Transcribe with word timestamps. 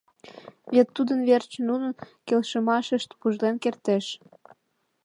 Вет 0.73 0.87
тудын 0.95 1.19
верч 1.29 1.51
нунын 1.67 1.91
келшымашышт 2.27 3.09
пужлен 3.19 3.55
кертеш. 3.63 4.05